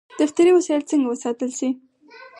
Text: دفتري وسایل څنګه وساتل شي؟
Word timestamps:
دفتري 0.19 0.51
وسایل 0.55 0.81
څنګه 0.91 1.07
وساتل 1.09 1.49
شي؟ 1.59 1.69